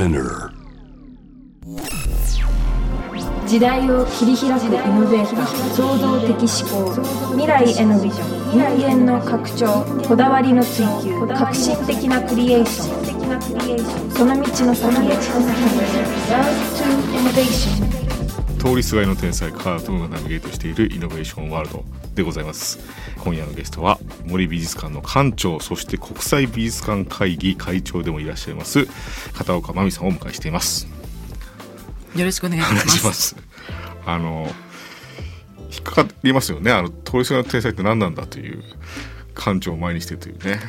[0.00, 0.50] Spinner
[3.46, 14.10] 時代を切り開くイノベーター創造的思考未来へのビジョン人間の拡張こだわりの追求革新的なクリエーション。
[14.10, 15.10] その道の先へ。
[16.30, 16.84] Love to
[17.18, 17.89] Innovation
[18.60, 22.78] 通りすがりの天才カートゥーンがナビゲートしているイノベーションワールドでございます。
[23.16, 28.86] 今夜のゲストは森美術館の館長そして国際美術館会議会長でもいらっしゃいます
[29.32, 30.86] 片岡真美さんをお迎えしています。
[32.14, 32.62] よろしくお願い。
[32.62, 33.34] します。
[34.04, 34.52] あの
[35.72, 36.70] 引っかかりますよね。
[36.70, 38.62] あの通りすがりの天才って何なんだという
[39.34, 40.60] 館長を前にしてというね。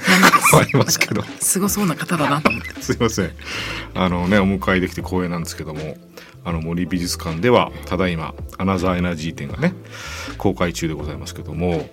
[0.53, 1.23] ありますけど。
[1.41, 2.69] すごそうな方だなと思って。
[2.81, 3.31] すいません。
[3.93, 5.97] あのね、お迎えできて光栄なんですけども、
[6.43, 9.73] あの森美術館では、ただいま、アナザーエナジー展がね、
[10.37, 11.87] 公開中でございますけども、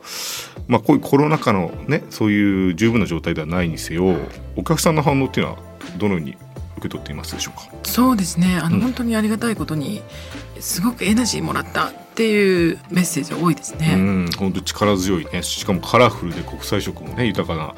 [0.68, 4.16] まあ、こういうコロナ禍のね、そういう十分な状態ではないにせよ、
[4.56, 5.58] お客さんの反応っていうのは、
[5.98, 6.36] どのように
[6.78, 7.68] 受け取っていますでしょうか？
[7.84, 8.58] そうですね。
[8.62, 10.00] あの、うん本当にありがたいことに
[10.60, 13.94] すごくエナジーもらったっていうメッセージが多いですうね。
[13.94, 17.74] ん、本当力強いね、しかもカラフルで国際色もね、豊かな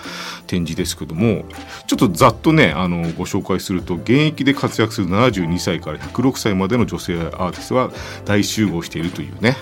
[0.46, 1.44] 展示ですけども、
[1.86, 7.90] ちょっとざっとね、あの、ご紹介すると、現役で活躍する72歳から106歳までの女性アーティストが
[8.24, 9.56] 大集合しているというね、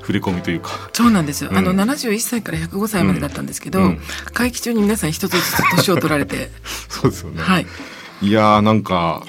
[0.00, 1.50] 触れ込みというか、そうなんですよ。
[1.50, 4.00] うんあの71歳から105歳までだったんですけど、うん
[4.32, 6.50] 会期中に皆さん一つずつ年を取られて、
[6.88, 7.42] そうですよね。
[7.42, 7.66] はい。
[8.22, 9.24] いやーなんか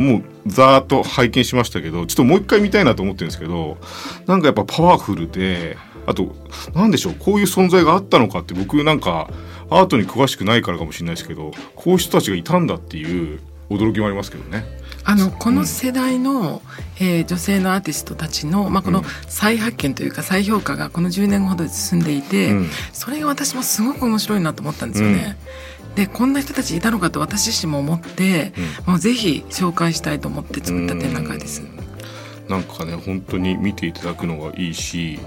[0.00, 3.78] もうざーっと拝見しましたけどちょっともう一回見たいなと思ってるんですけど
[4.26, 6.34] なんかやっぱパワフルであと
[6.74, 9.28] なんでしょうこういう存在があったのかって僕なんか
[9.70, 13.40] アートに詳しくないからかもしれないですけどこういう人たちがいたんだっていう
[13.70, 14.64] 驚きもありますけどね。
[15.02, 16.60] あのこの世代の、
[16.98, 25.38] えー女性のアーティストたちの、まあ、この再発見というか再評価がこの10年ほどで進んでいて、うんそれが私もすごく面白いなと思ったんですよね。
[25.94, 28.52] でこんな人たちいたのかと私自身も思って、
[28.86, 31.62] もうぜひ紹介したいと思って作った展覧会です。
[32.48, 35.20] なんかね本当に見ていただくのがいいし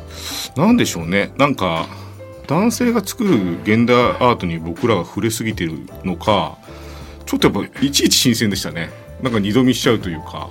[0.57, 1.31] なんでしょうね。
[1.37, 1.87] なんか
[2.47, 6.57] 男性が作る現代アートに僕らが触れすぎてるのか
[7.25, 8.89] ちょっとやっぱいちいち新鮮でしたね。
[9.21, 10.49] なんか二度見しちゃうというか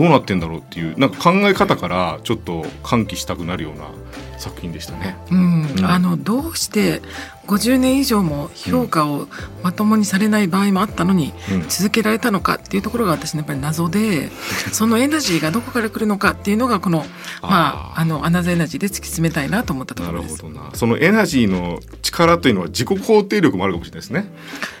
[0.00, 3.90] どうなってんだろうっていうなんか考え方からちょっと喚起したくなるような
[4.38, 5.14] 作品でしたね。
[5.30, 7.02] うんうんあのどうして
[7.46, 9.26] 50年以上も評価を
[9.62, 14.30] まともにされない場合もあったのに、うん続けられたのかっていうところが私のやっぱり謎で
[14.72, 17.04] そのエナジーがどこから来るのかっていうのがこのま
[17.42, 20.54] あーああのアナザーエナジーで突き詰めたいなと思ったところですなるほ。
[20.54, 24.32] どなそのエナジーの力というのは自己肯定力もあるかもしれないですね。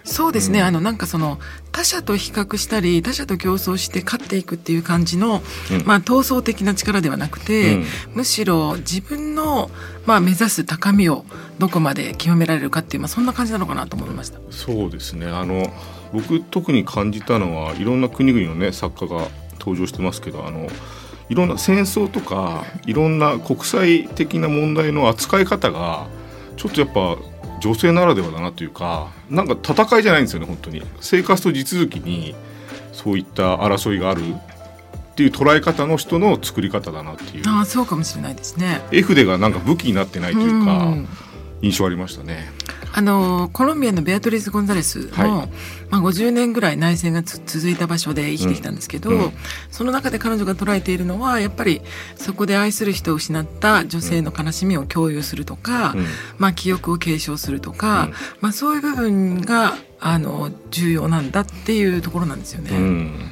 [0.04, 1.38] そうですね、うんあのなんかその
[1.72, 5.86] 他者と比較したり他者と競争して勝っていくっていう感じの、うん。
[5.86, 7.84] まあ闘争的な力ではなくて、うん。
[8.14, 9.70] むしろ自分の
[10.06, 11.24] まあ目指す高みを
[11.58, 14.38] どこまで極められるかっていうまあそんな感じなのかなと思いました。
[14.50, 15.26] そうですね。
[15.26, 15.72] あの
[16.12, 19.28] 僕特に感じたのはいろんな国々のね作家が
[19.58, 20.68] 登場してますけどあの
[21.28, 26.08] いろんな戦争とかいろんな国際的な問題の扱い方が
[26.56, 27.16] ちょっとやっぱ
[27.60, 30.82] 女性ならではだなというかなんか戦いじゃないんですよね本当に。
[31.00, 32.34] 生活と地続きに
[32.92, 34.22] そういった争いがある
[35.20, 37.48] っていう捉え方の人の作り方だなっていう。
[37.48, 38.80] ああそうかもしれないですね。
[38.90, 41.08] 絵筆がなんか武器になってないというかうん。
[41.62, 42.50] 印象ありましたね。
[42.92, 45.48] あのコロンビアのベアトリス・ゴンザレスの、はい。
[45.90, 49.18] まあ、50年ぐらい内戦がつ続いた場所で生きてきたんですけど、うん。
[49.18, 49.32] うん。
[49.70, 51.82] その中で彼女が捉えているのはやっぱり
[52.16, 56.06] そこで愛する人を失った女性の悲しみを共有するとか、うん。
[56.38, 58.12] まあ、記憶を継承するとか、うん。
[58.40, 63.30] まあ、そういう部分があの重要なんだっていうところなんですよね。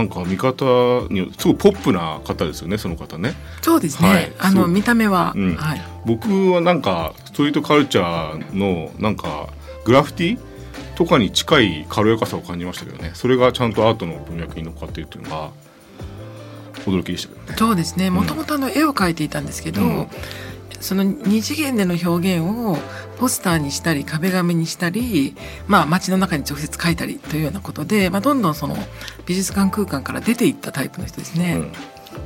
[0.00, 3.34] うん、なんか見方にすごいポップな方ですよねその方ね。
[3.62, 4.32] そうですね、はい。
[4.38, 5.54] あの見た目は、うん。
[5.56, 9.48] はい、僕はなんかストリートカルチャーのなんか
[9.84, 10.38] グラフィティ
[10.96, 13.10] とかに近い軽やかさを感じましたけどね。
[13.14, 15.50] それがちゃんとアートの文脈に乗っかっているというのが
[16.84, 17.56] 驚きでしたけどね。
[17.58, 18.10] そうですね。
[18.10, 20.08] もともとあの絵を描いていたんですけど、うん
[20.80, 22.76] その二次元での表現を
[23.18, 25.34] ポスターにしたり壁紙にしたり、
[25.66, 28.76] まあ、街の中に直接描いたりというようなことで、まあ、どんどんその
[29.26, 31.56] 美術館空間から出ていったタイプの人ですね。
[31.56, 31.72] うん。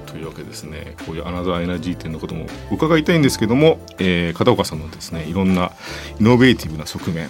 [0.06, 0.94] というわけですね。
[1.06, 5.72] こういうアナザーエナジー展のことも伺いたいんですけども、えー片岡さんのですねいろんな
[6.18, 7.28] イノベーティブな側面、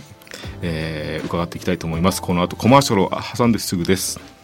[0.63, 2.23] えー伺っていきたいと思います。
[2.23, 4.40] この後コマーシャルを挟んですぐです。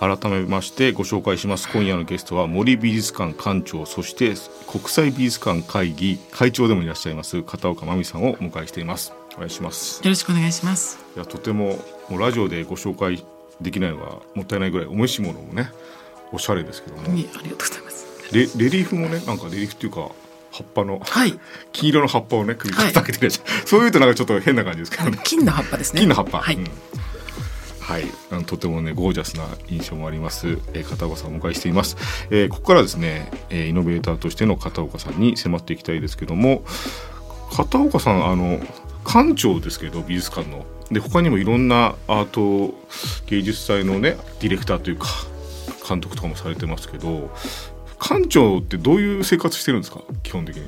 [0.00, 1.68] 改めましてご紹介します。
[1.70, 4.34] 今夜のゲストは森美術館館長そして
[4.66, 9.12] 国際美術館会議会長でもいらっしゃいます片岡真美さんをお迎えしています。
[9.34, 10.02] お願いします。
[10.02, 10.98] よろしくお願いします。
[11.16, 13.24] いやとてももうラジオでご紹介
[13.60, 15.70] できないのがもったいないぐらいお召し物もね
[16.32, 17.02] おしゃれですけども。
[17.02, 18.06] ありがとうございます。
[18.32, 20.10] レレリーフもねなんかレリーフっていうか
[20.52, 21.38] 葉っぱのはい、
[21.72, 25.18] 金色の葉っぱをね首にかけてるやつ、そういうとなんかちょっと変な感じですけどね。
[25.24, 26.00] 金の葉っぱですね。
[26.00, 26.64] 金の葉っぱ、はい、うん
[27.84, 28.06] はい、
[28.46, 31.96] とてもねゴージャスな印象もあります、えー片岡さんをお迎えしています、
[32.30, 36.64] えーここからはですね、えーイノベーターとしての片岡さんに迫っていきたいですけども
[37.52, 38.58] 片岡さんあの
[39.04, 40.64] 館長ですけど美術館の。
[40.90, 42.74] で他にもいろんなアート
[43.26, 45.06] 芸術祭のねディレクターというか
[45.88, 47.30] 監督とかもされてますけど
[47.98, 50.00] 館長ってどういう生活してるんですか？
[50.22, 50.66] 基本的に。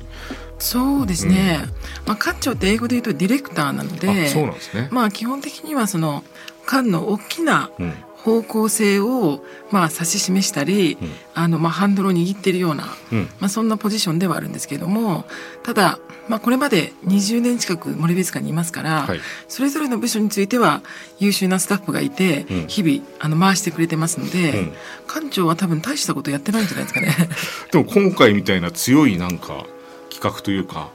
[0.59, 1.59] そうですね、
[2.07, 6.23] まあ、館長って英語で言うとディレクターなのであそうなんですね、まあ基本的にはその
[6.67, 7.93] 館の大きなうん。
[8.17, 9.41] 方向性を
[9.71, 11.11] まあ指し示したり、うん。
[11.33, 12.83] あのまあハンドルを握っているような、
[13.13, 13.29] うん。
[13.39, 15.23] まあ、そんなポジションではあるんですけれども
[15.63, 19.19] ただ、まあ、これまで20年近く森美術館にいますから、はい。
[19.47, 20.81] それぞれの部署については
[21.19, 22.67] 優秀なスタッフがいて、うん。
[22.67, 24.73] 日々あの回してくれてますので、うん。
[25.07, 27.15] 館長は多分大したことやってないんじゃないですかね。
[27.71, 29.63] でも今回みたいな強いなんか
[30.09, 30.89] 企画というか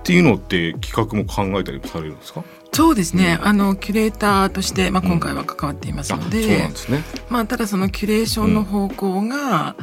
[0.00, 2.44] っていうのって企画も考えたりもされるんですか？
[2.72, 5.10] そうですね、あのキュレーターとして、まあ、うん。
[5.10, 7.02] 今回は関わっていますので、なんですね。
[7.28, 9.74] まあ、ただそのキュレーションの方向が、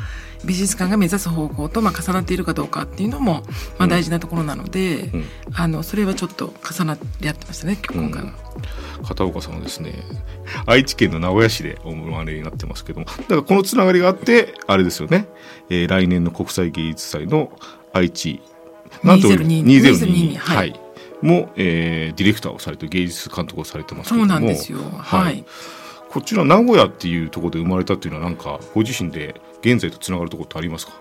[0.46, 3.44] 美術館が目指す方向とまあ重なっているかどうかっていうのも
[3.80, 5.26] まあ大事なところなので、うん。
[5.54, 8.34] あのそれはちょっと重なり合ってましたね今回は。
[9.04, 10.04] 片岡さんはですね
[10.66, 15.28] 愛知県の名古屋市でお生まれになってますけどもだからこのつながりがあってあれですよね、
[15.70, 17.52] えー来年の国際芸術祭の
[17.94, 18.42] 愛知。
[19.04, 20.58] 2022 2022はい。
[20.58, 20.85] はい
[21.26, 24.40] も、えーディレクターをされて芸術監督をされてますけそうども。
[24.40, 24.80] なんですよ。
[24.80, 25.44] はい。
[26.10, 30.94] こちら名古屋っていうところで生まれたっていうのはなんかご自身で現在とつながるところってありますか？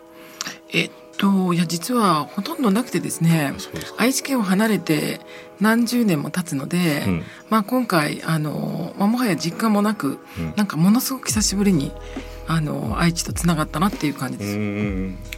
[0.73, 3.55] えっといや実はほとんどなくてですね
[3.97, 5.21] 愛知県を離れて
[5.61, 7.23] 何十年も経つので、うん。
[7.49, 10.55] まあ今回あの、まあ、もはや実感もなく、うん。
[10.57, 11.93] なんかものすごく久しぶりに
[12.49, 15.34] あの愛知とつながったなっていう感じうです。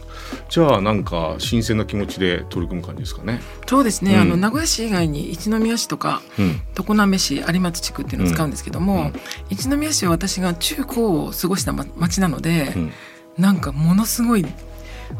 [0.49, 3.41] じゃあなんか新鮮な気持ちで取り組む感じですかね。
[3.67, 4.21] そうですね、うん。
[4.21, 6.61] あの名古屋市以外に一宮市とかうん。
[6.75, 9.13] 常滑市有松地区っていうのを使うんですけども、うん。
[9.49, 12.91] 一宮市は私が中高を過ごした、ま、町なので、うん。
[13.37, 14.45] なんかものすごい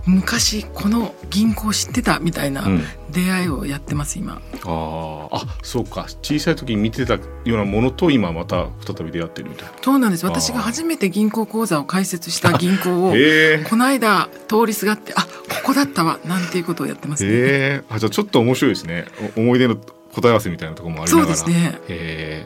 [0.05, 2.83] 昔この銀行知ってたみたいなうん。
[3.09, 4.41] 出会いをやってます今。
[4.63, 5.27] あー。
[5.31, 6.07] あそうか。
[6.21, 9.73] 小さい時に見てたようなものと今また再び出会ってるみたいな。
[9.81, 10.25] そうなんです。
[10.25, 13.13] 私が初めて銀行口座を開設した 銀行を
[13.69, 15.27] この間通りすがってあこ
[15.67, 17.29] こだったわなんていうことをやってますね。
[17.31, 19.05] えあじゃあちょっと面白いですね。
[19.35, 21.35] お思い出の答え合わせみたいなところもありながら。
[21.35, 21.79] そうですね。
[21.87, 22.45] へ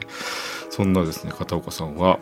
[0.70, 2.18] そんなですね片岡さんは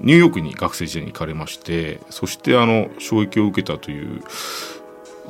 [0.00, 4.22] ニューヨークに学生時代に行かれましてそしてあの衝撃を受けたという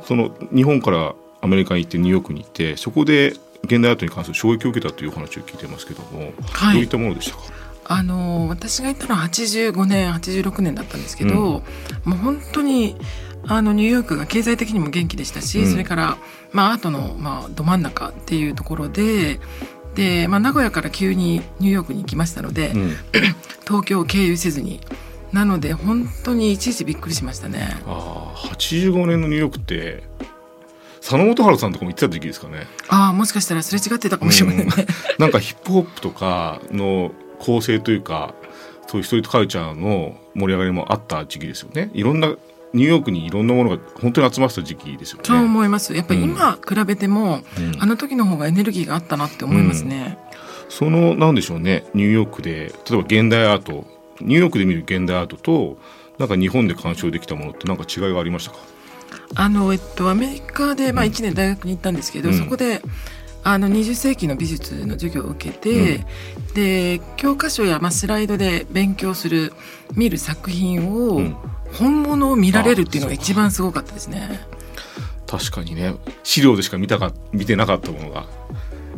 [0.05, 3.33] その日本からアメリカに行ってニューヨークに行ってそこで
[3.63, 6.73] 現代アートに関する衝撃を受けたというお話を聞いてますけども、はい。
[6.75, 7.43] どういったものでしたか？
[7.85, 11.41] あの私が行ったのは85年86年だったんですけど、うん。
[11.41, 11.61] も
[12.07, 12.95] う本当に
[13.47, 15.71] あのニューヨークが経済的にも元気でしたし、うん。
[15.71, 16.17] それから、
[16.51, 19.39] まあ、アートの、まあ、ど真ん中っていうところで
[19.97, 22.95] で、まあ、名古屋から急にニューヨークに行きましたので、うん。
[23.65, 24.79] 東京を経由せずに。
[25.33, 27.81] なので本当にいちいちびっくりしましたね。
[27.85, 30.03] ああ85年のニューヨークって
[31.01, 32.65] 佐野元春さんとかも行ってた時期ですかね。
[32.87, 34.71] ああもしかしたらすれ違ってたかもしれないね。
[35.19, 38.35] なんかヒップホップとかの構成というか
[38.87, 41.91] そういうストリートカルチャーの盛り上がりもあった時期ですよね。
[41.93, 42.33] いろんな
[42.77, 45.23] ニューヨークにいろんなものが本当に集まってた時期ですよね。
[45.25, 45.93] そう思います。
[45.93, 47.81] やっぱり今比べても、うん。
[47.81, 50.17] あの時の方がエネルギーがあったなって思いますね。
[50.69, 51.85] そのなんでしょうね。
[51.93, 53.85] ニューヨークで例えば現代アート
[54.21, 55.77] ニューヨークで見る現代アートと
[56.19, 58.57] なんか日本で鑑賞できたものってなんか違いがありましたか？
[59.35, 62.37] あのえっとアメリカでまあ1年大学に行ったんですけど、うん。
[62.37, 62.81] そこで
[63.49, 66.05] あの20世紀の美術の授業を受けて、
[66.53, 69.53] で教科書やまあスライドで勉強する
[69.95, 71.35] 見る作品を、うん。
[71.73, 74.39] 本物を見られるっていうのが一番すごかったですね。
[75.27, 75.95] 確かにね。
[76.23, 78.25] 資料でしか見たか見てなかったものが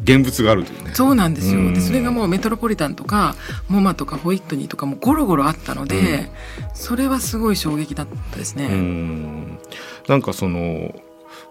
[0.03, 0.91] 現物があるというね。
[0.93, 1.73] そうなんですよ、うん。
[1.73, 3.35] でそれがもうメトロポリタンとか
[3.69, 6.29] モマとかホイットニーとかもゴロゴロあったので、うん。
[6.75, 8.67] それはすごい衝撃だったですね。
[8.67, 9.59] うん。
[10.07, 10.93] なんかその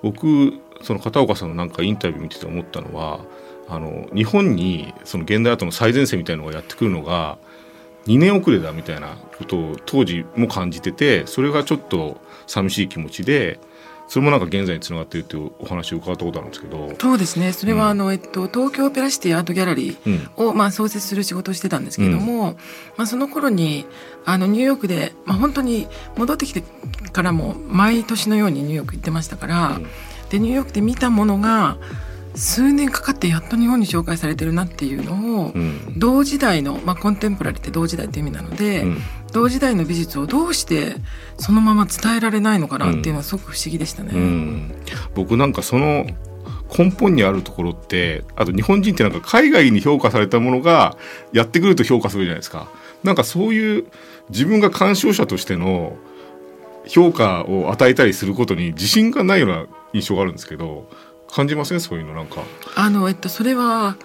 [0.03, 0.53] 僕
[0.83, 3.21] その片岡さんのなんかインタビュー見てて思ったのは
[3.69, 7.39] あの日本にその現代アートの最前線みたいなのがやってくるのが
[8.07, 13.61] 2年遅れだみたいなことを当時も感じててそれがちょっと寂しい気持ちで
[14.09, 16.91] それもなんか現在につながっているというお話を伺ったことあるんですけど。
[16.99, 17.53] そうですね。
[17.53, 17.91] それはうん。
[17.91, 20.49] あの、えっと、東京オペラシティアートギャラリーうん。
[20.49, 22.57] を、まあ、創設する仕事をしてたんですけれども、
[22.97, 23.85] まあ、その頃に
[24.25, 26.63] あのニューヨークで、まあ、本当に戻ってきて
[27.13, 29.87] からも毎年のようにニューヨーク行ってましたから、うん
[30.31, 31.79] でニューヨークで見たものが
[32.35, 35.99] 数年かかってやっと日本に紹介されてるなっていうのを、うん。
[35.99, 38.99] 同時代の、まあ、コンテンポラリーって同時代って意味なので、うん。
[39.33, 40.95] 同時代の美術をどうして
[41.37, 44.13] そのまま伝えられないのかなっていうのはすごく不思議でしたね。
[44.15, 44.73] うん。
[45.15, 46.07] 僕なんかその
[46.77, 50.97] 根本にあるところってあと日本人ってなんか海外に評価されたものが
[51.33, 52.69] やってくると評価するじゃないですか。
[53.03, 53.87] なんかそういう
[54.31, 55.97] 自分が鑑賞者としての
[56.87, 60.89] 評価を与えたりすることに自信がないような印象があるんですけど
[61.31, 61.81] 感じません？
[61.81, 62.43] そういうのなんか。
[62.77, 63.97] あのえっとそれは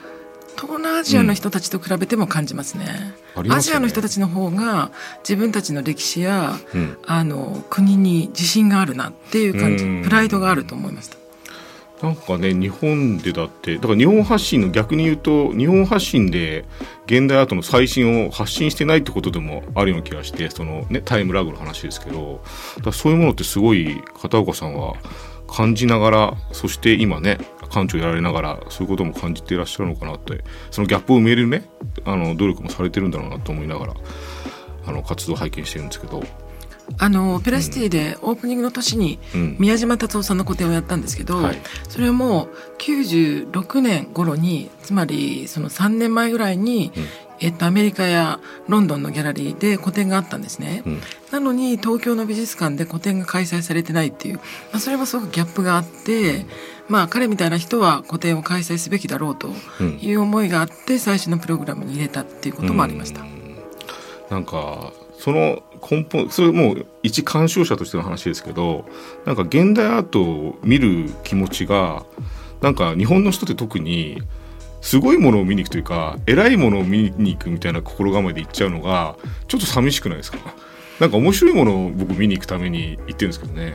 [0.56, 3.16] 東南アジアの人たちと比べても感じますね。
[3.36, 3.74] ありますよね。
[3.74, 6.98] アジアの人たちの方が自分たちの歴史や、うん。
[7.06, 10.04] あの国に自信があるなっていう感じうん。
[10.04, 11.18] プライドがあると思いました。
[12.02, 16.66] なんかね日本でだってだから日本発信の逆に言うと日本発信で
[17.06, 22.42] 現代アートの最新を発信してないってことでもあるような気がしてそのねタイムラグの話ですけど
[22.84, 24.96] だそういうものってすごい片岡さんは
[25.54, 31.70] 感じながらそして今ね館長やられながらそういうことも感じていらっしゃるのかなってそのギャップを埋めるね
[32.06, 33.94] あの努力もされてるんだろうなと思いながら
[34.86, 36.22] あの活動を拝見してるんですけど、
[36.98, 39.56] あのペラシティでオープニングの年にうん。
[39.60, 41.62] 宮島達夫さんの個展をやったんですけど、はい。
[41.88, 47.04] それはもう96年頃につまりその3年前ぐらいに、うん
[47.44, 50.82] えっと、アメリカやロンドンのギャラリーで個展があったんですね。
[50.86, 56.46] うんなのに東京の美術館で個展が開催されてないっていう、まあ、それもすごくギャップがあって、
[56.88, 63.26] まあ彼みたいな人は個展を開催すべきだろうとうんいう思いがあって最初のプログラムに入れたっていうこともありました。
[64.30, 68.86] なんかその根本それもう一鑑賞者としての話ですけど
[69.26, 72.06] なんか現代アートを見る気持ちが
[72.62, 74.22] なんか日本の人って特に
[74.84, 79.16] すごいものを見に行くというか偉いものを見に行くみたいな心構えで行っちゃうのが
[79.48, 80.38] ちょっと寂しくないですか？
[81.00, 83.74] なんか面白いものを僕見に行くために行ってるんですけどね。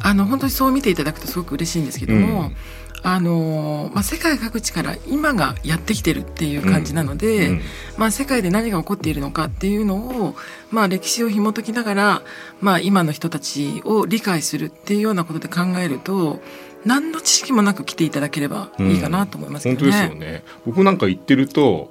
[0.00, 2.56] あの本当にそう見ていただくとすごく嬉しいんですけども、うん。
[3.04, 7.60] あのまあ、世界各地から今がやってきてるっていう感じなので、うん。
[7.96, 10.34] まあ、世界で何が起こっているのかっていうのを、
[10.72, 12.22] まあ、歴史を紐解きながら、
[12.60, 16.40] まあ、今の人たちを理解するっていうようなことで考えると
[16.84, 20.00] 何の知識もなく来ていただければいいかなと思いますけ本当どね。
[20.00, 20.44] ですよね。
[20.66, 21.90] 僕なんか行ってると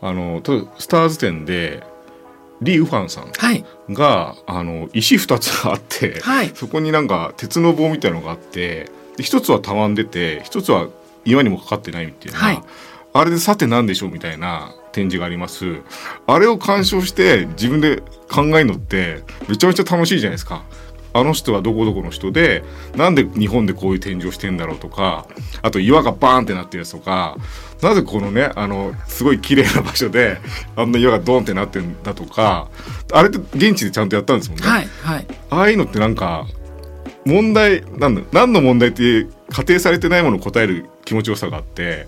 [0.00, 0.42] あの
[0.78, 1.82] スターズ展で
[2.60, 6.52] リー・ウファンさんはい、があの石2つがあって、はい。
[6.54, 10.88] そこになんか鉄の棒みたいのがあってで一つはたわんでて一つは
[11.24, 12.62] 岩にもかかってないっていうのは、はい。
[13.16, 15.80] あれでさて何でしょうみたいな展示があります。
[16.26, 20.64] あれを鑑賞して自分で考えるのってめちゃめちゃ楽しいじゃないですか。
[21.14, 22.64] あの人はどこどこの人で
[22.96, 25.26] なんで日本でこういう展示をしてんだろうとか
[25.62, 27.36] あと岩がバーンってなってるやつとか
[27.80, 30.38] なぜこのねあのすごい綺麗な場所で
[30.76, 32.68] あんな岩がドンってなってんだとか
[33.12, 34.66] あれって現地でちゃんとやったんですもんね。
[34.66, 35.26] はい、はい。
[35.50, 36.46] ああいうのってなんか
[37.24, 42.06] 問題なんだ何の問題って仮定されてないものを答える気持ちよさがあって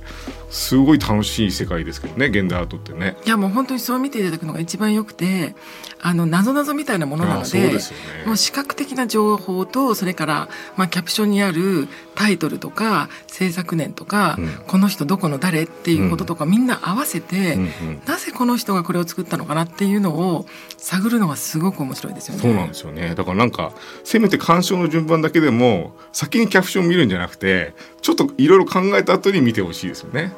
[0.51, 3.17] すごい楽しい世界ですけどね現代アートってね。
[3.25, 5.55] いやもう本当にそう見ていただくのが一番よくて
[6.01, 7.79] あの謎々みたいなものなのでね。
[8.27, 14.49] もう視覚的な情報とそれから、まあ、キャプションにあるタイトルとか制作年とか、うん。
[14.67, 18.01] この人どこの誰っていうこととか、みんな合わせて、うんうん。
[18.07, 20.47] なぜこの人がこれを作ったのかなっていうのを
[20.79, 22.43] 探るのがすごく面白いですよね。
[22.43, 23.15] そうなんですよね。
[23.15, 23.73] だからなんか
[24.05, 30.33] せめて鑑賞の順番だけでも先にキャプション見るんじゃなくてちょっといろいろ考えた後に見てほしいですよね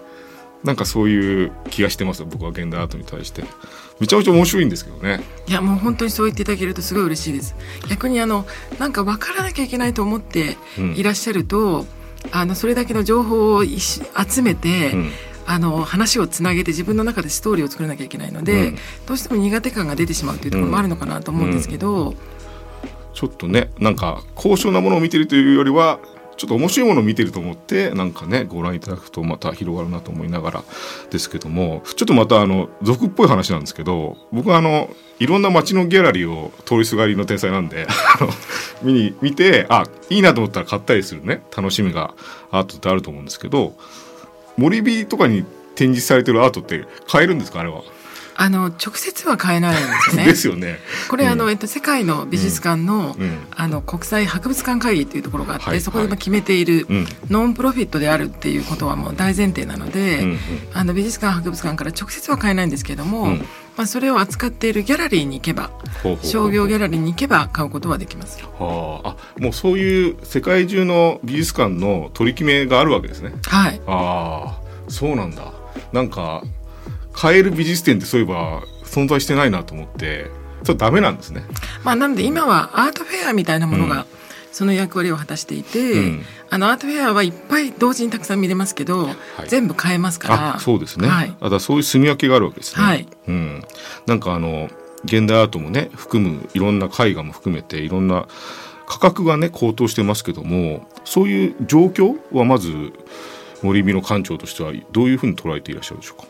[0.65, 3.45] なんかそういう気がしてます僕は現代アートに対して。
[4.01, 5.21] めちゃめちゃ面白いんですけどね。
[5.47, 7.55] いやもう本当にそう言っていただけるとすごい嬉しいです。
[7.89, 8.47] 逆にあの
[8.79, 10.95] なんか分からなきゃいけないと思ってうん。
[10.95, 11.87] いらっしゃると、
[12.33, 15.11] あのそれだけの情報を集めて、うん。
[15.47, 18.79] あの話をつなげて自分の中でストーリーを作らなきゃいけないので、うん。
[19.07, 22.15] どうしても苦手感が出てしまうというところもあるのかなと思うんですけど、
[23.15, 25.99] ちょっとねなんか高尚なものを見てるというよりは
[26.39, 30.65] ちょっと面白いものを見てると思ってなんかねご覧いただくとまた広がるなと思いながら
[31.11, 37.89] ですけどもちょっとまたあの俗っぽい話なんですけど僕はあのいろんな街のギャラリーを通りすがりの天才なんで
[38.83, 42.15] 見に見てあいいなと思ったら買ったりするね楽しみが
[42.53, 43.75] アートってあると思うんですけど
[44.57, 47.83] 森美とかに展示されてるアートって買えるんですかあれは？
[48.41, 50.25] あの直接は買えないんですよね。
[50.25, 50.79] ですよね。
[51.11, 60.25] これ、うんあの、えっと、世界の美術館の、うんあの国際博物館会議っていうところがあって、はいそこで今決めている、うんノンプロフィットであるっていうことはもう大前提なので、
[60.73, 63.39] あの美術館博物館から直接は買えないんですけれども、うん
[63.77, 65.71] まあ、それを扱っているギャラリーに行けば
[66.23, 68.41] 商業ギャラリーに行けば買うことはできます。
[68.41, 73.33] はあ、あもうそういう世界中の美術館の取り決めがあるわけですね。
[73.47, 75.53] はいああそうなんだ。
[75.93, 76.43] なんか
[77.19, 80.31] 買える美術展ってそういえば存在してないなと思って
[80.63, 81.43] それダメなんですね。
[81.85, 84.07] まあ、なので今はアートフェアみたいなものうんが
[84.53, 89.13] その役割を果たしていて、うんあのアートフェアはいっぱい同時にたくさん見れますけど、い
[89.49, 91.07] 全部買えますからあそうですね。
[91.09, 92.83] はいあだそういう住み分けがあるわけですね。
[92.83, 93.63] はいうん。
[94.07, 94.71] なんかあの
[95.05, 98.27] 現代アートもね含むいろんな絵画も含めていろんな
[98.87, 102.73] 価格がね高騰してますけどもそういう状況はまず
[103.63, 106.27] 森美の館長としてはどういうふうに捉えていらっしゃるでしょうか？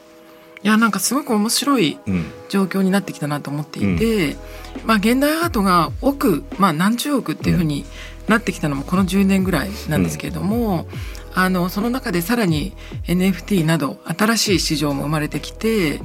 [0.63, 2.25] いやなんかすごく面白いうん。
[2.49, 4.37] 状況になってきたなと思っていて、
[4.85, 7.85] まあ現代アートが億、まあ、何十億っていうふうに
[8.27, 10.87] なってきたのもこの10年ぐらいなんですけれども、
[11.35, 12.73] あのその中でさらに
[13.05, 16.01] NFT など新しい市場も生まれてきて、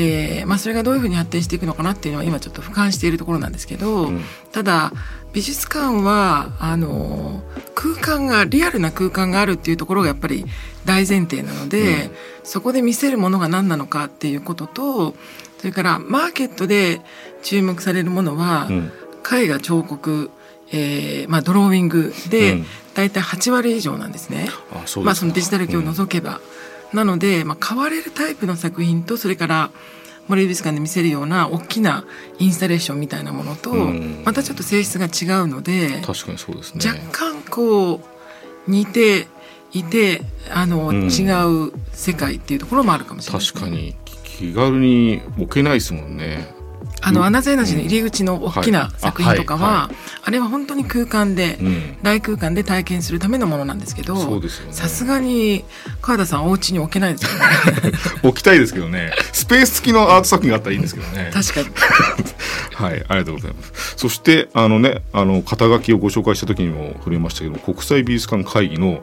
[0.00, 4.22] えーまあ、それがどういうふうに発展していくのかなっていうのは今ちょっと俯瞰しているところなんですけど、うん。
[4.52, 4.92] ただ
[5.32, 7.42] 美術館はあの
[7.74, 10.44] 空間がリアルな空間があるっていうところがやっぱり
[10.84, 12.10] 大前提なので、うん。
[12.44, 15.14] そこで見せるものが何なのかっていうことと
[15.58, 17.00] それからマーケットで
[17.42, 18.92] 注目されるものは、うん。
[19.30, 20.30] 絵画彫刻、
[20.70, 22.66] えーまあ、ドローイングうでん。
[22.94, 24.48] 大体8割以上なんですね。
[24.72, 26.40] あそうまあ、ですそのデジタル系を除けば。
[26.92, 29.70] なので、まあ、買われるタイプの作品とそれから
[30.28, 32.04] 森美術館で見せるような大きな
[32.38, 34.22] インスタレーションみたいなものと、うん。
[34.24, 36.86] またちょっと性質が違うので確かにそうですね。
[36.86, 39.26] 若干こう似て
[39.72, 41.08] いてあの、うん。
[41.08, 41.24] 違
[41.68, 43.96] う世界っていうところもあるかもしれないね、確かに。
[44.38, 46.54] 気軽に置けないですもんね
[47.08, 49.94] あのアナザエナジーの入り口の大きな作品とかは、はい。
[49.94, 51.96] ああれは本当に空間で、うん。
[52.02, 55.64] 大空間で体験するためのものなんですけどさすがに
[56.02, 57.44] 川田さんお家に置けないですよね。
[58.28, 59.12] 置きたいですけどね。
[59.32, 61.30] スペース付きのアート作品があったらいいんですけどね。
[61.32, 61.68] 確かに。
[62.74, 63.94] はい、ありがとうございます。
[63.96, 69.02] そして、あのね、あの、肩書きをご紹介した時にも触れましたけど、国際美術館会議の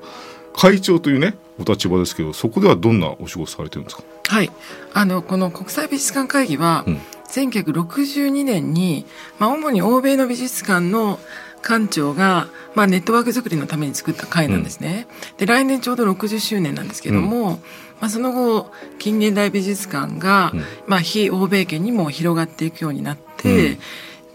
[0.56, 4.04] 会長というね、お立場ですけど、そこではどんなお仕事されてるんですか？
[4.28, 4.52] はい。
[4.94, 7.02] あのこの国際美術館会議は、うん。
[7.28, 9.06] 1962年に、
[9.40, 11.20] まあ、主に欧米の美術館の
[11.62, 15.08] 館長が、まあ、ネットワーク作りのために作った会なんですね。
[15.38, 17.60] で来年ちょうど60周年なんですけども、
[18.00, 20.64] まあ、その後近現代美術館が、うん。
[20.88, 23.78] まあ、非欧米圏にも広がっていくようになって、うん。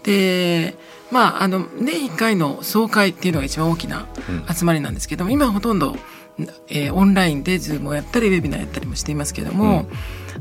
[0.03, 0.75] で
[1.11, 4.55] まああの年1回の総会っていうのが一番大きなうん。
[4.55, 5.95] 集まりなんですけども今ほとんど、
[6.69, 9.85] えーオンラインでズームをやったりウェビナーやったりもしていますけども、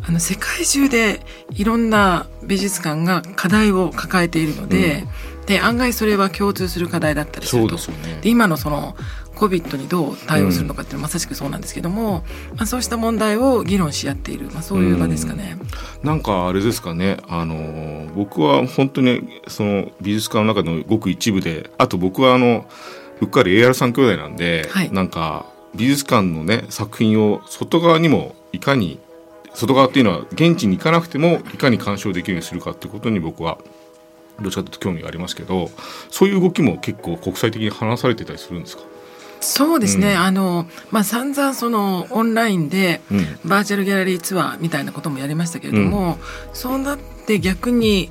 [0.07, 1.21] あの世界中で
[1.51, 5.05] いろんな美術館が課題を抱えているので,、
[5.47, 7.75] で案外それは共通する課題だったりすそると。
[7.75, 8.19] うですよね。
[8.23, 8.29] で。
[8.29, 8.97] 今のその
[9.35, 12.25] COVID にどう対応するのかっていうのはまさしくそうなんですけども、
[12.57, 15.57] まあ、そうした問題を議論し合っている、まあ、そういう場ですかね。
[16.03, 22.67] なんかあれですかね、あのー僕は本当にその美術館の中のごく一部で、あと僕はあの、
[23.21, 24.91] うっかり AR 三兄弟なんで、はい。
[24.93, 28.99] なんか美術館のね、作品を外側にもいかに、
[29.54, 33.59] 外側っていうのは現地に行かなくてもいかに鑑賞できるようにするかってことに僕は
[34.41, 35.71] どっちかというと興味がありますけど、
[36.11, 38.85] そういう動きも結構国際的に話されてたりするんですか？
[39.43, 43.49] そうですね、うんあのまあ散々そのオンラインでうん。
[43.49, 46.19] バーチャルギャラリーツアーみたいなこともやりましたけれども、
[46.52, 48.11] そうなって逆に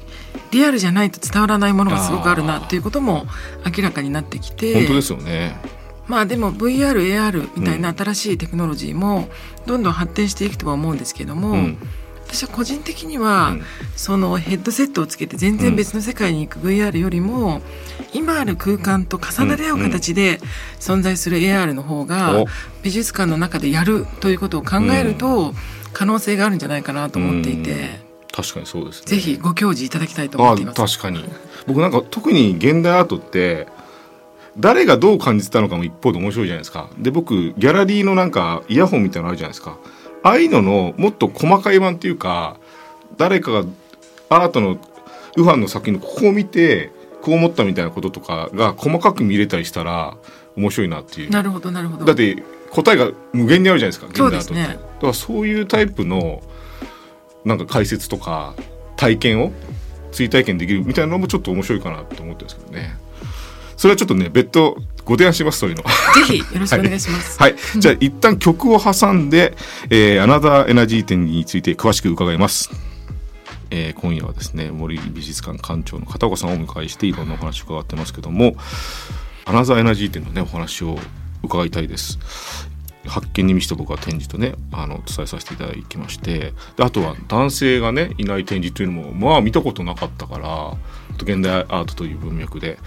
[0.52, 3.28] リアルじゃないと伝わらないものがすごくあるなっていうことも
[3.66, 5.56] 明らかになってきて本当ですよね。
[6.10, 9.30] まあでも VRAR みたいな新しいテクノロジーも
[9.66, 11.78] どんどん発展していくとは思うんですけども、うん。
[12.28, 13.64] 私は個人的には、うん。
[13.96, 17.62] そのヘッドセットをつけて全然別の世界に行く VR よりも、
[18.14, 20.40] 今ある空間と重なり合う形で
[20.80, 22.48] 存在する AR の方がお。
[22.82, 25.54] 美術館の中でやるということを考えると
[25.92, 28.00] 可能性があるんじゃないかなと思っていて、
[28.32, 29.08] 確かにそうですね。
[29.08, 30.98] ぜひご教示いただきたいと思あっています。
[30.98, 31.24] 確かに。
[31.68, 33.68] 僕なんか特に現代アートって
[34.60, 36.90] 誰がどう感じてたのかも一方で面白いじゃないですか。
[36.98, 39.78] で僕ギャラリーのなんかイヤホンみたいなのあるじゃないですか。
[40.22, 42.58] ああいうののもっと細かい版っていうか
[43.18, 43.64] 誰かが
[44.30, 44.78] アートの
[45.38, 46.92] ウファンの作品のここを見て
[47.22, 50.18] こう思ったみたいなこととかが細かく見れたりしたら
[50.58, 51.30] 面白いなっていう。
[51.30, 52.06] なるほどなるほど。
[52.06, 54.44] だって答えが無限にあるじゃないですか現代アートって。
[54.44, 56.42] そうですねだからそういうタイプの
[57.46, 58.56] なんか解説とか
[58.98, 59.54] 体験を
[60.12, 62.98] 追体験できるみたいなのもちょっと面白いかなと思ってるんですけどね
[63.80, 65.84] それはちょっとね別途ご提案しますそういうの。
[65.84, 65.90] ぜ
[66.26, 67.40] ひよろしくお願いします。
[67.40, 67.56] はい。
[67.78, 69.56] じゃあ一旦曲を挟んで、
[69.90, 72.70] えー、アナザーエナジー展について詳しく伺います。
[73.72, 78.58] えー今夜はですね森美術館館長の片岡さんをお迎えしていろんなお話を伺ってますけども
[79.46, 80.98] アナザーエナジー展のねお話を
[81.42, 82.20] 伺いたいです。
[83.06, 86.54] 発見に満ちた僕は展示とねあの伝えさせていただきまして。
[86.76, 90.74] であとは男性がねいない展示というのもまあ見たことなかったから
[91.24, 92.78] 現代アートという文脈で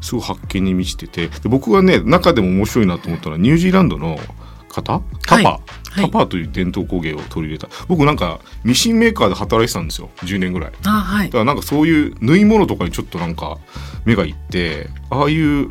[0.00, 4.18] すごい発見に満ちててで僕がね中でも面白いなと思ったのはニュージーランドの
[4.68, 5.02] 方？
[5.26, 5.44] タパ、はい。
[5.44, 5.60] は
[6.02, 7.68] いタパという伝統工芸を取り入れた。
[7.88, 10.08] 僕なんかミシンメーカーで働いてたんですよ。
[10.18, 10.72] 10年ぐらい。
[10.86, 11.26] あはい。
[11.26, 13.58] だからなんかそういう縫い物とかにちょっとなんか
[14.04, 15.70] 目がいってああいう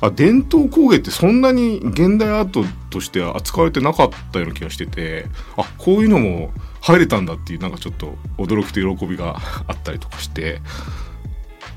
[0.00, 10.60] あ伝統工芸ってそんなに現代アートとしては扱われてなかったような気がしててあこういうのも入れたんだっていうなんかちょっと驚きと喜びがあったりとかして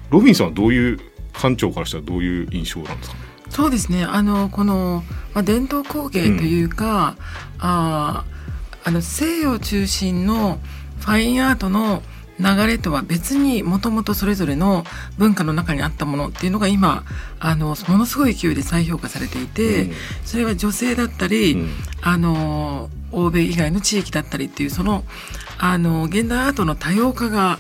[0.10, 1.00] ロビンさんはどういう
[1.34, 3.16] 館長からしたらどういう印象なんですか？
[3.18, 4.04] ねそうですね。
[4.04, 7.16] あのこの、まあ、伝統工芸というか、
[7.56, 8.26] うん、あ
[8.84, 10.60] あの西洋中心の
[11.00, 12.04] ファインアートの
[12.40, 14.84] 流れとは別にもともとそれぞれの
[15.18, 17.04] 文化の中にあったものっていうのが今
[17.40, 19.94] あのものすごい勢いで再評価されていて、うん、
[20.24, 21.70] それは女性だったり、うん、
[22.02, 25.04] あの欧米以外の地域だったりっていうその
[25.58, 27.58] あの現代アートの多様化が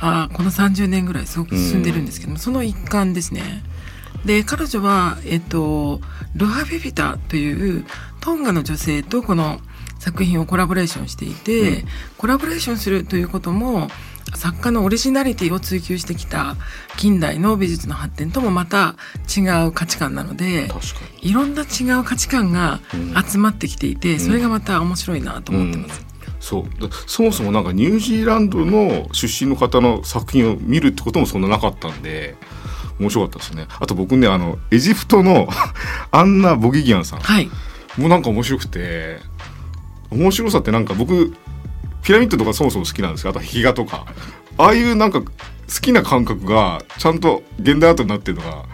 [0.00, 3.62] あこの30年ぐらいすごく進んでるんですけども、うん、その一環ですね。
[4.24, 6.00] で彼女は、えっと、
[6.34, 7.86] ルハ・ビビタという
[8.20, 9.60] トンガの女性とこの
[9.98, 11.84] 作品をコラボレーションしていて、
[12.16, 13.88] コラボレーションするということも
[14.34, 16.56] 作家のオリジナリティを追求してきた
[16.96, 18.94] 近代の美術の発展ともまた
[19.36, 20.68] 違う価値観なので
[21.20, 22.80] いろんな違う価値観が
[23.28, 26.02] 集まってきていて、うん、それがまた面白いなと思ってます。
[26.04, 26.09] うん
[26.50, 26.64] そう。
[27.06, 32.34] そもそもなんかニュージーランドの出身の方の作品を見るってこともそんななかったんで
[32.98, 33.68] 面白かったですね。
[33.78, 35.48] あと僕ねあのエジプトの
[36.10, 37.48] アンナ・ボギギアンさん、はい、
[37.96, 39.18] もうなんか面白くて
[40.10, 41.32] 面白さってなんか僕
[42.02, 43.30] ピラミッドとかそもそも好きなんですよ。
[43.30, 44.06] あと壁画とか。
[44.58, 45.26] ああいうなんか好
[45.80, 48.64] きな感覚がちゃんと現代アートになってるのが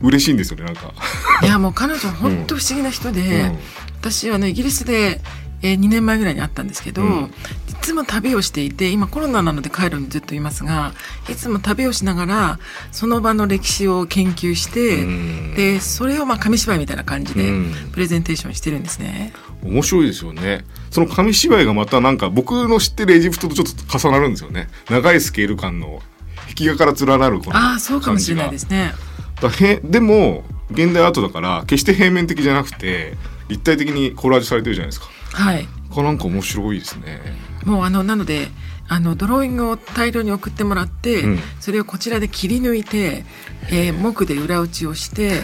[0.00, 0.94] 嬉しいんですよねなんか。
[1.42, 3.58] いやもう彼女本当不思議な人で、うん、
[4.00, 5.20] 私あのイギリスで
[5.66, 7.30] えー、2年前ぐらいにあったんですけど、うん、い
[7.82, 10.92] つも旅をしていて今コロナなので帰るにずっといますが
[11.28, 12.58] いつも旅をしながら
[12.92, 17.50] その場の歴史を研究して、うん、でそれをまあ紙芝居みたいな感じで
[17.92, 19.32] プレゼンテーションしてるんですね。
[19.64, 20.64] 面白いですよね。
[20.90, 24.68] その紙芝居がまたなんか僕の知ってるエジプトとちょっと重なるんですよね。
[24.88, 26.00] 長いスケール感の
[26.56, 28.94] 壁画から連なるこのあそうかもしれないですね。
[29.40, 33.14] だへでも現代アートだから決して平面的じゃなくて
[33.48, 35.68] 立体的にコラージュされてるじゃないですかはい。
[35.90, 37.20] これなんか面白いですね。
[37.64, 38.48] もうあのなので
[38.88, 43.24] あのドローイングを大量に送ってもらって、うん、それをこちらで切り抜いて、
[43.70, 45.40] えー、木で裏打ちをして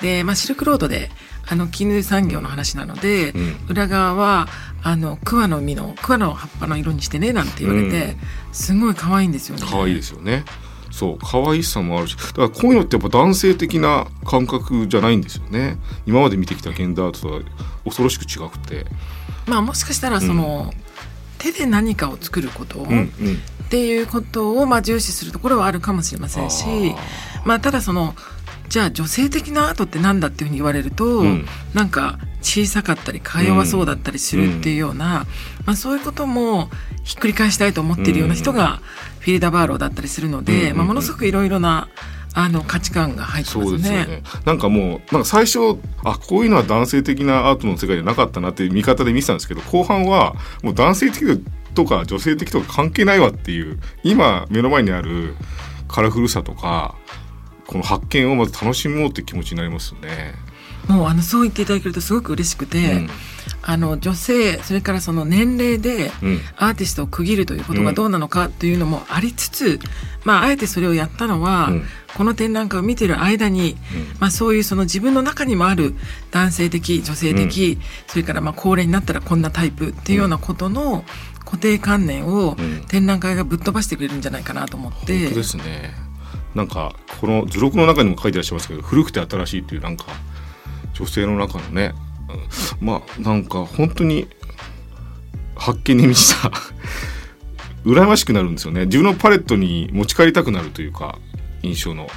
[0.00, 1.10] で、まあ、シルクロードで
[1.48, 4.48] あの絹産業の話なので、うん、裏側は
[4.82, 8.16] あの桑の実の桑の葉っぱの色にしてねなんて言われて、
[8.48, 9.66] うん、すごい可愛いんですよね。
[9.68, 10.44] 可愛いですよね。
[10.90, 15.76] そう可愛さもあるしだからこういうのってやっぱ男性的な感覚じゃないんですよね。
[16.06, 17.40] 今まで見てきた現代アートとは
[17.84, 18.86] 恐ろしく違くて
[19.46, 20.78] まあもしかしたらその、うん、
[21.38, 26.64] 手で何かを作ること、うんうん、っていうことをまあ重視するところはあるかもしれませんし
[27.44, 28.14] まあただその
[28.68, 35.26] じゃあ女性的なアートって何だっていうふうに言われると、うん、なんか小さかったりか弱そうだったりするっていうような、うん、
[35.66, 36.68] まあ、そういうことも
[37.04, 38.80] ひっくり返したいと思っているような人が
[39.20, 41.88] フィリダ・バーローだったりするので、まあ、ものすごくいろいろな
[42.38, 43.78] あの価値観が入ってますね。
[43.78, 45.58] すねなんかもうなんか最初
[46.04, 51.42] あこういうのは男性的なアートの世界じゃなかったなっていう見方で見てたんですけど後半はもう男性的
[51.74, 55.34] とか女性的とか関係ないわっていう今目の前にある
[55.88, 56.94] カラフルさとか
[57.66, 60.34] この発見をまず楽しもうって気持ちになりますよね。
[60.88, 63.10] もうあのそう言っていただけるとすごく嬉しくて、うん、
[63.62, 66.10] あの女性それからその年齢で
[66.56, 69.80] アーティストを区切るということがどうなのかというのもありつつ、
[70.24, 71.84] まあ、あえてそれをやったのは、うん、
[72.16, 75.94] この展覧会を見てる間に、うん、まあ、そういうその自分の中にもある
[76.30, 81.04] 男性的女性的、それからまあ高齢になったらこんなタイプっていうようなことの
[81.44, 82.56] 固定観念を
[82.88, 85.24] 展覧会がぶっ飛ばしてくれるんじゃないかなと思って。
[85.24, 85.94] 本当ですね。
[86.54, 90.06] なんかこの図録の中にも書いてらっしゃいますけど古くて新しいっていうなんか
[90.94, 91.92] 女性の中のね、
[92.80, 94.26] うん、まあなんか本当に
[95.54, 96.50] 発見に満ちた
[97.84, 98.86] 羨ましくなるんですよね。
[98.86, 101.18] 自分のパレットに持ち帰りたくなるというか
[101.62, 102.08] 印象の。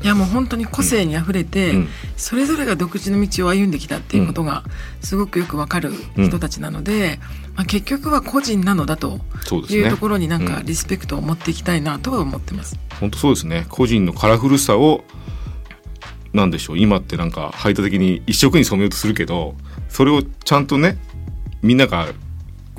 [0.00, 4.62] いやもう本当に個性にあふれて、うん、それぞれが独自の道を歩んできたっていうことが
[5.00, 7.18] すごくよくわかる人たちなので、
[7.50, 9.18] うん、まあ、結局は個人なのだと
[9.68, 12.78] いうところになんかリスペクトを持っていきたいなとは思ってます。
[13.00, 13.66] 本当そうですね。
[13.70, 15.02] 個人のカラフルさを
[16.32, 19.54] なんでしょう今ってなんか排他的に一色に染めようとするけど
[19.88, 20.98] それをちゃんとね
[21.62, 22.08] みんなが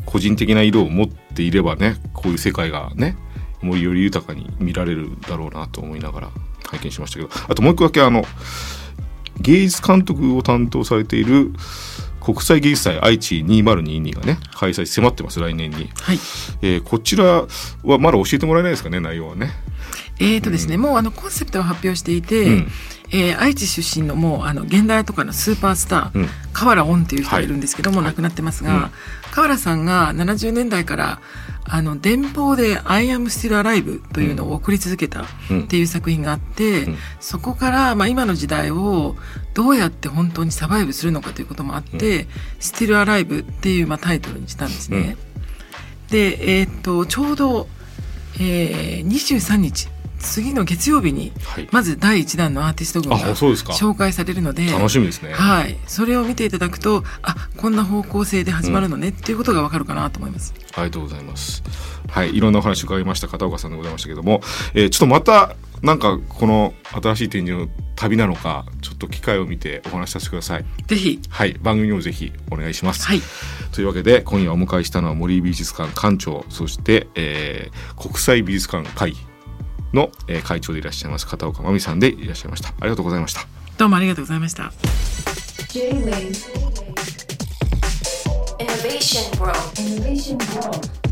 [0.06, 3.18] 個人的な色を持っていればねこういう世界がね
[3.62, 6.30] もうより豊かに見られるだろうなと思いながら
[6.68, 7.30] 拝見しましたけど。
[7.48, 8.24] あともう一個だけあの
[9.40, 11.52] 芸術監督を担当されている
[12.22, 16.20] 国際芸術祭愛知2022がね開催迫ってます来年に、はい。
[16.62, 17.46] えー、こちら
[17.84, 19.52] はまだ教えてもらえないですかね内容はね。
[20.22, 22.68] えーとですね、うん、もうあのコンセプトを発表していて、うん、
[23.12, 31.22] えー、愛知出身のもうあの現代とかのスーパースター、うん、河原恩っていう人がいるんですけども、はい、亡くなってますが、はい、河原さんが70年代から
[31.72, 35.26] あの電報で「I am still alive」というのを送り続けたっ
[35.68, 39.16] ていう作品があって、うん、そこから、まあ、今の時代を
[39.54, 42.28] どうやって本当にサバイブするのかということもあって
[42.60, 45.16] 「still alive」っていう、まあ、タイトルにしたんですね。
[46.10, 47.68] で、えー、っとちょうど、
[48.40, 60.54] えー、23日次の月曜日にはいまず第1弾のアーティスト群が紹介されるので楽しみですねはい、それを見ていただくとあこんな方向性で始まるのねっていうことがわかるかなと思います。
[60.76, 61.64] ありがとうございます。
[62.10, 64.42] はい、いろんなお話伺いました片岡さんでございましたけども、
[64.74, 70.66] えーちょっとまたなんかこの新しい展示の旅なのかちょっと機会を見てお話しさせてください。
[70.88, 73.06] ぜひはい、番組にもぜひお願いします。
[73.06, 73.22] はい
[73.72, 79.29] というわけで今夜お迎えしたのは森美術館館長そして、えー国際美術館会議
[79.94, 82.70] の、えー会長でいらっしゃいます片岡真美さんでいらっしゃいました。
[82.70, 83.46] ありがとうございました。
[83.78, 84.72] どうもありがとうございました。
[85.70, 86.34] J-Wave
[88.60, 91.09] Innovation World Innovation World